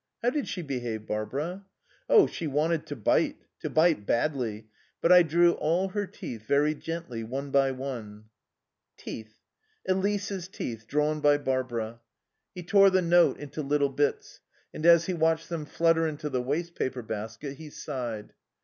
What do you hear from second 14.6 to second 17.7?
and, as he watched them flutter into the waste paper basket, he